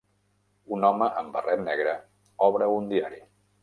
Un 0.77 0.87
home 0.89 1.11
amb 1.21 1.31
barret 1.37 1.63
negre 1.69 1.97
obre 2.51 2.75
un 2.81 2.93
diari. 2.97 3.27